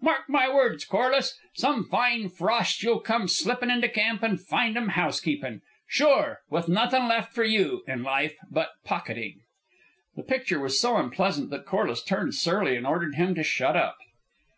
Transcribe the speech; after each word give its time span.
Mark 0.00 0.30
my 0.30 0.48
words, 0.48 0.82
Corliss! 0.86 1.34
Some 1.56 1.84
fine 1.84 2.30
frost 2.30 2.82
you'll 2.82 3.00
come 3.02 3.28
slippin' 3.28 3.70
into 3.70 3.86
camp 3.86 4.22
and 4.22 4.40
find 4.40 4.78
'em 4.78 4.88
housekeepin'. 4.88 5.60
Sure! 5.86 6.40
With 6.48 6.68
nothin' 6.70 7.06
left 7.06 7.34
for 7.34 7.44
you 7.44 7.82
in 7.86 8.02
life 8.02 8.34
but 8.50 8.70
pocketing!" 8.86 9.42
The 10.16 10.22
picture 10.22 10.58
was 10.58 10.80
so 10.80 10.96
unpleasant 10.96 11.50
that 11.50 11.66
Corliss 11.66 12.02
turned 12.02 12.34
surly 12.34 12.76
and 12.78 12.86
ordered 12.86 13.16
him 13.16 13.34
to 13.34 13.42
shut 13.42 13.76
up. 13.76 13.98